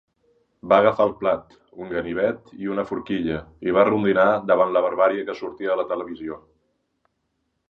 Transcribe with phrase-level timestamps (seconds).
[0.71, 1.53] Va agafar el plat,
[1.83, 3.37] un ganivet i una forquilla,
[3.69, 6.41] i va rondinar davant la barbàrie que sortia a la televisió.